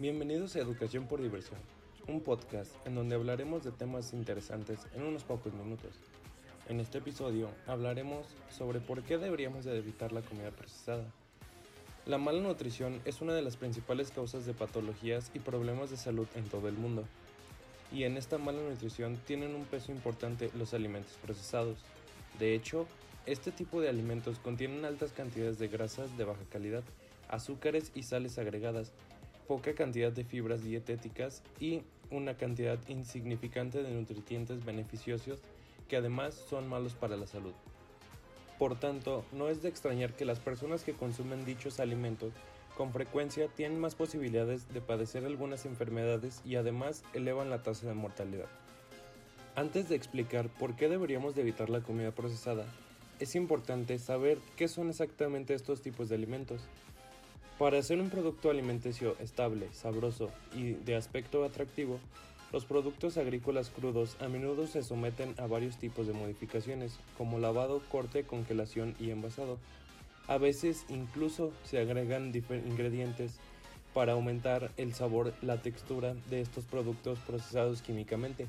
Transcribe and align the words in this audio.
Bienvenidos 0.00 0.54
a 0.54 0.60
Educación 0.60 1.08
por 1.08 1.20
Diversión, 1.20 1.58
un 2.06 2.20
podcast 2.20 2.70
en 2.86 2.94
donde 2.94 3.16
hablaremos 3.16 3.64
de 3.64 3.72
temas 3.72 4.12
interesantes 4.12 4.78
en 4.94 5.02
unos 5.02 5.24
pocos 5.24 5.52
minutos. 5.52 5.90
En 6.68 6.78
este 6.78 6.98
episodio 6.98 7.48
hablaremos 7.66 8.24
sobre 8.48 8.78
por 8.78 9.02
qué 9.02 9.18
deberíamos 9.18 9.64
de 9.64 9.76
evitar 9.76 10.12
la 10.12 10.22
comida 10.22 10.52
procesada. 10.52 11.04
La 12.06 12.16
mala 12.16 12.40
nutrición 12.40 13.00
es 13.06 13.20
una 13.22 13.34
de 13.34 13.42
las 13.42 13.56
principales 13.56 14.12
causas 14.12 14.46
de 14.46 14.54
patologías 14.54 15.32
y 15.34 15.40
problemas 15.40 15.90
de 15.90 15.96
salud 15.96 16.28
en 16.36 16.44
todo 16.44 16.68
el 16.68 16.74
mundo. 16.74 17.02
Y 17.92 18.04
en 18.04 18.16
esta 18.16 18.38
mala 18.38 18.62
nutrición 18.62 19.16
tienen 19.26 19.56
un 19.56 19.64
peso 19.64 19.90
importante 19.90 20.52
los 20.56 20.74
alimentos 20.74 21.14
procesados. 21.20 21.76
De 22.38 22.54
hecho, 22.54 22.86
este 23.26 23.50
tipo 23.50 23.80
de 23.80 23.88
alimentos 23.88 24.38
contienen 24.38 24.84
altas 24.84 25.10
cantidades 25.10 25.58
de 25.58 25.66
grasas 25.66 26.16
de 26.16 26.22
baja 26.22 26.44
calidad, 26.52 26.84
azúcares 27.28 27.90
y 27.96 28.04
sales 28.04 28.38
agregadas, 28.38 28.92
poca 29.48 29.74
cantidad 29.74 30.12
de 30.12 30.24
fibras 30.24 30.62
dietéticas 30.62 31.42
y 31.58 31.82
una 32.10 32.36
cantidad 32.36 32.78
insignificante 32.86 33.82
de 33.82 33.90
nutrientes 33.90 34.64
beneficiosos 34.64 35.40
que 35.88 35.96
además 35.96 36.34
son 36.34 36.68
malos 36.68 36.94
para 36.94 37.16
la 37.16 37.26
salud. 37.26 37.54
Por 38.58 38.78
tanto, 38.78 39.24
no 39.32 39.48
es 39.48 39.62
de 39.62 39.68
extrañar 39.68 40.14
que 40.14 40.24
las 40.24 40.38
personas 40.38 40.84
que 40.84 40.92
consumen 40.92 41.44
dichos 41.44 41.80
alimentos 41.80 42.32
con 42.76 42.92
frecuencia 42.92 43.48
tienen 43.48 43.80
más 43.80 43.94
posibilidades 43.94 44.72
de 44.72 44.80
padecer 44.80 45.24
algunas 45.24 45.64
enfermedades 45.64 46.42
y 46.44 46.56
además 46.56 47.02
elevan 47.14 47.50
la 47.50 47.62
tasa 47.62 47.88
de 47.88 47.94
mortalidad. 47.94 48.48
Antes 49.56 49.88
de 49.88 49.96
explicar 49.96 50.48
por 50.48 50.76
qué 50.76 50.88
deberíamos 50.88 51.34
de 51.34 51.42
evitar 51.42 51.70
la 51.70 51.80
comida 51.80 52.12
procesada, 52.12 52.64
es 53.18 53.34
importante 53.34 53.98
saber 53.98 54.38
qué 54.56 54.68
son 54.68 54.90
exactamente 54.90 55.54
estos 55.54 55.82
tipos 55.82 56.08
de 56.08 56.14
alimentos. 56.14 56.60
Para 57.58 57.80
hacer 57.80 58.00
un 58.00 58.08
producto 58.08 58.50
alimenticio 58.50 59.16
estable, 59.18 59.66
sabroso 59.72 60.30
y 60.54 60.74
de 60.74 60.94
aspecto 60.94 61.42
atractivo, 61.42 61.98
los 62.52 62.64
productos 62.64 63.16
agrícolas 63.16 63.70
crudos 63.70 64.16
a 64.20 64.28
menudo 64.28 64.68
se 64.68 64.84
someten 64.84 65.34
a 65.38 65.48
varios 65.48 65.76
tipos 65.76 66.06
de 66.06 66.12
modificaciones, 66.12 67.00
como 67.16 67.40
lavado, 67.40 67.82
corte, 67.90 68.22
congelación 68.22 68.94
y 69.00 69.10
envasado. 69.10 69.58
A 70.28 70.38
veces 70.38 70.84
incluso 70.88 71.52
se 71.64 71.78
agregan 71.78 72.32
ingredientes 72.32 73.40
para 73.92 74.12
aumentar 74.12 74.70
el 74.76 74.94
sabor, 74.94 75.34
la 75.42 75.60
textura 75.60 76.14
de 76.30 76.40
estos 76.40 76.64
productos 76.64 77.18
procesados 77.26 77.82
químicamente. 77.82 78.46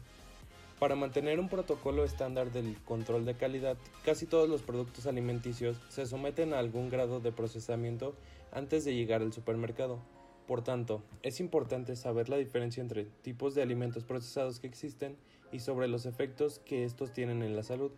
Para 0.77 0.95
mantener 0.95 1.39
un 1.39 1.49
protocolo 1.49 2.05
estándar 2.05 2.51
del 2.51 2.77
control 2.85 3.25
de 3.25 3.33
calidad, 3.33 3.75
casi 4.05 4.27
todos 4.27 4.47
los 4.47 4.61
productos 4.61 5.07
alimenticios 5.07 5.77
se 5.89 6.05
someten 6.05 6.53
a 6.53 6.59
algún 6.59 6.91
grado 6.91 7.19
de 7.19 7.31
procesamiento 7.31 8.13
antes 8.51 8.85
de 8.85 8.95
llegar 8.95 9.21
al 9.21 9.33
supermercado. 9.33 9.99
Por 10.47 10.63
tanto, 10.63 11.03
es 11.21 11.39
importante 11.39 11.95
saber 11.95 12.29
la 12.29 12.37
diferencia 12.37 12.81
entre 12.81 13.05
tipos 13.21 13.53
de 13.53 13.61
alimentos 13.61 14.03
procesados 14.03 14.59
que 14.59 14.67
existen 14.67 15.15
y 15.51 15.59
sobre 15.59 15.87
los 15.87 16.05
efectos 16.05 16.59
que 16.59 16.83
estos 16.83 17.11
tienen 17.11 17.43
en 17.43 17.55
la 17.55 17.63
salud. 17.63 17.91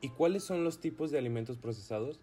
¿Y 0.00 0.10
cuáles 0.10 0.44
son 0.44 0.64
los 0.64 0.80
tipos 0.80 1.10
de 1.10 1.18
alimentos 1.18 1.58
procesados? 1.58 2.20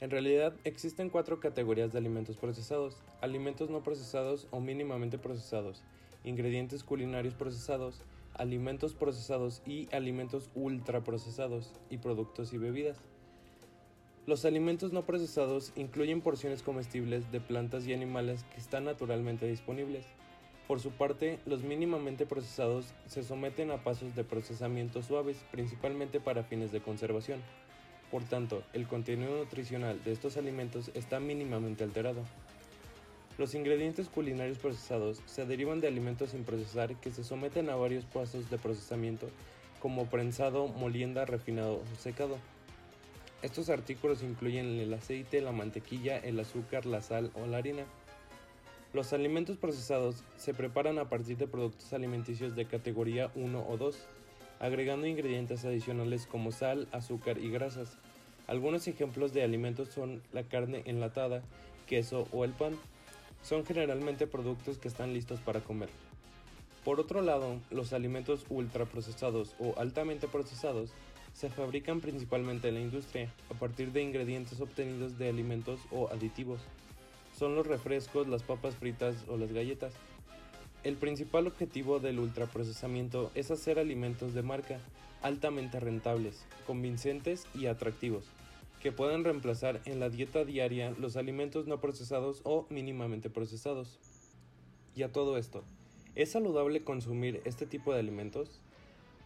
En 0.00 0.10
realidad 0.10 0.54
existen 0.64 1.10
cuatro 1.10 1.40
categorías 1.40 1.92
de 1.92 1.98
alimentos 1.98 2.36
procesados, 2.36 2.96
alimentos 3.20 3.68
no 3.68 3.82
procesados 3.82 4.46
o 4.50 4.60
mínimamente 4.60 5.18
procesados, 5.18 5.82
ingredientes 6.24 6.84
culinarios 6.84 7.34
procesados, 7.34 8.00
alimentos 8.34 8.94
procesados 8.94 9.60
y 9.66 9.88
alimentos 9.94 10.48
ultraprocesados 10.54 11.74
y 11.90 11.98
productos 11.98 12.54
y 12.54 12.58
bebidas. 12.58 12.96
Los 14.26 14.44
alimentos 14.44 14.92
no 14.92 15.06
procesados 15.06 15.72
incluyen 15.76 16.20
porciones 16.20 16.62
comestibles 16.62 17.32
de 17.32 17.40
plantas 17.40 17.86
y 17.86 17.94
animales 17.94 18.44
que 18.52 18.60
están 18.60 18.84
naturalmente 18.84 19.46
disponibles. 19.46 20.04
Por 20.68 20.78
su 20.78 20.90
parte, 20.90 21.38
los 21.46 21.62
mínimamente 21.62 22.26
procesados 22.26 22.92
se 23.06 23.24
someten 23.24 23.70
a 23.70 23.82
pasos 23.82 24.14
de 24.14 24.22
procesamiento 24.22 25.02
suaves, 25.02 25.38
principalmente 25.50 26.20
para 26.20 26.44
fines 26.44 26.70
de 26.70 26.80
conservación. 26.80 27.40
Por 28.10 28.22
tanto, 28.24 28.62
el 28.74 28.86
contenido 28.86 29.36
nutricional 29.38 30.04
de 30.04 30.12
estos 30.12 30.36
alimentos 30.36 30.90
está 30.94 31.18
mínimamente 31.18 31.82
alterado. 31.82 32.22
Los 33.38 33.54
ingredientes 33.54 34.08
culinarios 34.08 34.58
procesados 34.58 35.22
se 35.24 35.46
derivan 35.46 35.80
de 35.80 35.88
alimentos 35.88 36.30
sin 36.30 36.44
procesar 36.44 36.94
que 36.96 37.10
se 37.10 37.24
someten 37.24 37.70
a 37.70 37.74
varios 37.76 38.04
pasos 38.04 38.50
de 38.50 38.58
procesamiento 38.58 39.28
como 39.80 40.06
prensado, 40.06 40.68
molienda, 40.68 41.24
refinado 41.24 41.76
o 41.76 41.98
secado. 41.98 42.36
Estos 43.42 43.70
artículos 43.70 44.22
incluyen 44.22 44.78
el 44.78 44.92
aceite, 44.92 45.40
la 45.40 45.52
mantequilla, 45.52 46.18
el 46.18 46.38
azúcar, 46.38 46.84
la 46.84 47.00
sal 47.00 47.30
o 47.34 47.46
la 47.46 47.56
harina. 47.56 47.84
Los 48.92 49.14
alimentos 49.14 49.56
procesados 49.56 50.24
se 50.36 50.52
preparan 50.52 50.98
a 50.98 51.08
partir 51.08 51.38
de 51.38 51.46
productos 51.46 51.92
alimenticios 51.94 52.54
de 52.54 52.66
categoría 52.66 53.30
1 53.34 53.66
o 53.66 53.76
2, 53.78 53.96
agregando 54.58 55.06
ingredientes 55.06 55.64
adicionales 55.64 56.26
como 56.26 56.52
sal, 56.52 56.86
azúcar 56.92 57.38
y 57.38 57.50
grasas. 57.50 57.96
Algunos 58.46 58.86
ejemplos 58.88 59.32
de 59.32 59.42
alimentos 59.42 59.88
son 59.88 60.20
la 60.32 60.42
carne 60.42 60.82
enlatada, 60.84 61.42
queso 61.86 62.28
o 62.32 62.44
el 62.44 62.52
pan 62.52 62.76
son 63.42 63.64
generalmente 63.64 64.26
productos 64.26 64.76
que 64.76 64.88
están 64.88 65.14
listos 65.14 65.40
para 65.40 65.60
comer. 65.60 65.88
Por 66.84 67.00
otro 67.00 67.22
lado, 67.22 67.58
los 67.70 67.94
alimentos 67.94 68.44
ultraprocesados 68.50 69.54
o 69.58 69.78
altamente 69.78 70.28
procesados 70.28 70.90
se 71.32 71.48
fabrican 71.48 72.00
principalmente 72.00 72.68
en 72.68 72.74
la 72.74 72.80
industria 72.80 73.32
a 73.50 73.54
partir 73.54 73.92
de 73.92 74.02
ingredientes 74.02 74.60
obtenidos 74.60 75.18
de 75.18 75.28
alimentos 75.28 75.80
o 75.90 76.08
aditivos. 76.10 76.60
Son 77.38 77.54
los 77.54 77.66
refrescos, 77.66 78.28
las 78.28 78.42
papas 78.42 78.76
fritas 78.76 79.16
o 79.28 79.36
las 79.36 79.52
galletas. 79.52 79.92
El 80.82 80.96
principal 80.96 81.46
objetivo 81.46 82.00
del 82.00 82.18
ultraprocesamiento 82.18 83.30
es 83.34 83.50
hacer 83.50 83.78
alimentos 83.78 84.34
de 84.34 84.42
marca 84.42 84.80
altamente 85.22 85.80
rentables, 85.80 86.44
convincentes 86.66 87.46
y 87.54 87.66
atractivos 87.66 88.24
que 88.80 88.92
puedan 88.92 89.24
reemplazar 89.24 89.80
en 89.84 90.00
la 90.00 90.08
dieta 90.08 90.44
diaria 90.44 90.94
los 90.98 91.16
alimentos 91.16 91.66
no 91.66 91.80
procesados 91.80 92.40
o 92.44 92.66
mínimamente 92.70 93.28
procesados. 93.28 93.98
Y 94.96 95.02
a 95.02 95.12
todo 95.12 95.36
esto, 95.36 95.62
¿es 96.14 96.32
saludable 96.32 96.82
consumir 96.82 97.42
este 97.44 97.66
tipo 97.66 97.92
de 97.92 98.00
alimentos? 98.00 98.60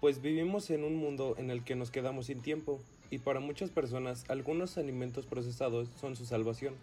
Pues 0.04 0.20
vivimos 0.20 0.68
en 0.68 0.84
un 0.84 0.96
mundo 0.96 1.34
en 1.38 1.48
el 1.48 1.64
que 1.64 1.76
nos 1.76 1.90
quedamos 1.90 2.26
sin 2.26 2.42
tiempo, 2.42 2.78
y 3.08 3.20
para 3.20 3.40
muchas 3.40 3.70
personas 3.70 4.26
algunos 4.28 4.76
alimentos 4.76 5.24
procesados 5.24 5.88
son 5.98 6.14
su 6.14 6.26
salvación. 6.26 6.74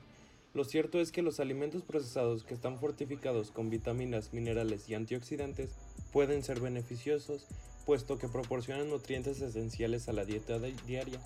Lo 0.55 0.63
cierto 0.63 0.99
es 0.99 1.11
que 1.11 1.21
los 1.21 1.39
alimentos 1.39 1.83
procesados 1.83 2.43
que 2.43 2.55
están 2.55 2.79
fortificados 2.79 3.51
con 3.51 3.69
vitaminas, 3.69 4.33
minerales 4.33 4.89
y 4.89 4.95
antioxidantes 4.95 5.69
pueden 6.11 6.41
ser 6.41 6.61
beneficiosos, 6.61 7.45
puesto 7.85 8.17
que 8.17 8.27
proporcionan 8.27 8.89
nutrientes 8.89 9.39
esenciales 9.39 10.09
a 10.09 10.13
la 10.13 10.25
dieta 10.25 10.57
diaria, 10.87 11.21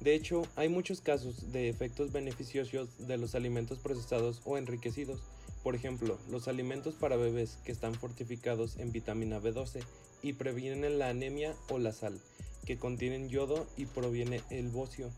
de 0.00 0.14
hecho, 0.14 0.42
hay 0.56 0.68
muchos 0.68 1.00
casos 1.00 1.52
de 1.52 1.68
efectos 1.68 2.10
beneficiosos 2.10 3.06
de 3.06 3.18
los 3.18 3.36
alimentos 3.36 3.78
procesados 3.78 4.42
o 4.44 4.58
enriquecidos. 4.58 5.22
Por 5.66 5.74
ejemplo, 5.74 6.16
los 6.30 6.46
alimentos 6.46 6.94
para 6.94 7.16
bebés 7.16 7.58
que 7.64 7.72
están 7.72 7.96
fortificados 7.96 8.76
en 8.76 8.92
vitamina 8.92 9.40
B12 9.40 9.82
y 10.22 10.34
previenen 10.34 11.00
la 11.00 11.08
anemia 11.08 11.56
o 11.68 11.80
la 11.80 11.90
sal, 11.92 12.20
que 12.64 12.78
contienen 12.78 13.28
yodo 13.28 13.66
y 13.76 13.86
proviene 13.86 14.42
el 14.50 14.68
bocio. 14.68 15.10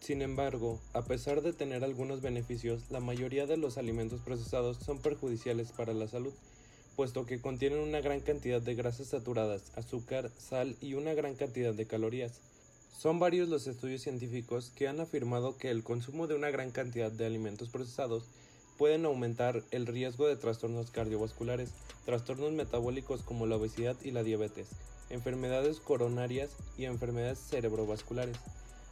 Sin 0.00 0.20
embargo, 0.20 0.80
a 0.92 1.00
pesar 1.00 1.40
de 1.40 1.54
tener 1.54 1.82
algunos 1.82 2.20
beneficios, 2.20 2.82
la 2.90 3.00
mayoría 3.00 3.46
de 3.46 3.56
los 3.56 3.78
alimentos 3.78 4.20
procesados 4.20 4.76
son 4.84 4.98
perjudiciales 4.98 5.72
para 5.72 5.94
la 5.94 6.08
salud, 6.08 6.34
puesto 6.94 7.24
que 7.24 7.40
contienen 7.40 7.78
una 7.78 8.02
gran 8.02 8.20
cantidad 8.20 8.60
de 8.60 8.74
grasas 8.74 9.06
saturadas, 9.06 9.72
azúcar, 9.76 10.30
sal 10.36 10.76
y 10.82 10.92
una 10.92 11.14
gran 11.14 11.36
cantidad 11.36 11.72
de 11.72 11.86
calorías. 11.86 12.42
Son 12.98 13.18
varios 13.18 13.48
los 13.48 13.66
estudios 13.66 14.02
científicos 14.02 14.70
que 14.76 14.88
han 14.88 15.00
afirmado 15.00 15.56
que 15.56 15.70
el 15.70 15.82
consumo 15.82 16.26
de 16.26 16.34
una 16.34 16.50
gran 16.50 16.70
cantidad 16.70 17.10
de 17.10 17.24
alimentos 17.24 17.70
procesados 17.70 18.24
pueden 18.78 19.04
aumentar 19.04 19.62
el 19.70 19.86
riesgo 19.86 20.26
de 20.26 20.36
trastornos 20.36 20.90
cardiovasculares, 20.90 21.70
trastornos 22.04 22.52
metabólicos 22.52 23.22
como 23.22 23.46
la 23.46 23.56
obesidad 23.56 23.96
y 24.02 24.10
la 24.10 24.22
diabetes, 24.22 24.68
enfermedades 25.10 25.80
coronarias 25.80 26.50
y 26.76 26.84
enfermedades 26.84 27.38
cerebrovasculares. 27.38 28.36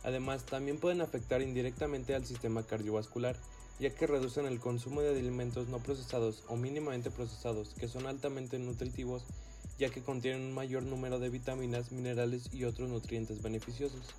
Además, 0.05 0.45
también 0.45 0.79
pueden 0.79 1.01
afectar 1.01 1.43
indirectamente 1.43 2.15
al 2.15 2.27
sistema 2.27 2.63
cardiovascular, 2.65 3.37
ya 3.79 3.95
que 3.95 4.07
reducen 4.07 4.47
el 4.47 4.61
consumo 4.61 5.01
de 5.01 5.19
alimentos 5.19 5.69
no 5.69 5.79
procesados 5.79 6.45
o 6.49 6.57
mínimamente 6.57 7.11
procesados 7.11 7.75
que 7.79 7.89
son 7.89 8.07
altamente 8.07 8.59
nutritivos 8.59 9.25
ya 9.79 9.91
que 9.91 10.03
contienen 10.03 10.43
un 10.43 10.55
mayor 10.55 10.85
número 10.85 11.19
de 11.19 11.29
vitaminas, 11.29 11.93
minerales 11.93 12.53
y 12.53 12.65
otros 12.65 12.89
nutrientes 12.89 13.43
beneficiosos. 13.43 14.15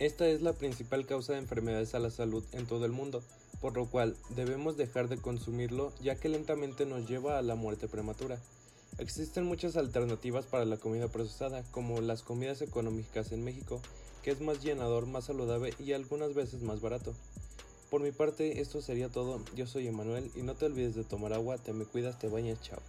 Esta 0.00 0.26
es 0.26 0.42
la 0.42 0.52
principal 0.52 1.06
causa 1.06 1.34
de 1.34 1.38
enfermedades 1.38 1.94
a 1.94 2.00
la 2.00 2.10
salud 2.10 2.44
en 2.52 2.66
todo 2.66 2.84
el 2.84 2.90
mundo, 2.90 3.22
por 3.60 3.76
lo 3.76 3.86
cual 3.86 4.16
debemos 4.30 4.76
dejar 4.76 5.08
de 5.08 5.18
consumirlo 5.18 5.92
ya 6.02 6.16
que 6.16 6.28
lentamente 6.28 6.84
nos 6.84 7.08
lleva 7.08 7.38
a 7.38 7.42
la 7.42 7.54
muerte 7.54 7.86
prematura. 7.86 8.40
Existen 8.98 9.44
muchas 9.44 9.76
alternativas 9.76 10.46
para 10.46 10.64
la 10.64 10.78
comida 10.78 11.08
procesada, 11.08 11.62
como 11.70 12.00
las 12.00 12.22
comidas 12.22 12.60
económicas 12.60 13.30
en 13.30 13.44
México, 13.44 13.80
que 14.22 14.32
es 14.32 14.40
más 14.40 14.62
llenador, 14.62 15.06
más 15.06 15.26
saludable 15.26 15.74
y 15.78 15.92
algunas 15.92 16.34
veces 16.34 16.62
más 16.62 16.80
barato. 16.80 17.14
Por 17.88 18.00
mi 18.00 18.10
parte, 18.10 18.60
esto 18.60 18.82
sería 18.82 19.08
todo. 19.08 19.40
Yo 19.54 19.68
soy 19.68 19.86
Emanuel 19.86 20.30
y 20.34 20.42
no 20.42 20.54
te 20.54 20.66
olvides 20.66 20.96
de 20.96 21.04
tomar 21.04 21.32
agua, 21.32 21.58
te 21.58 21.72
me 21.72 21.84
cuidas, 21.84 22.18
te 22.18 22.28
bañas, 22.28 22.60
chao. 22.62 22.80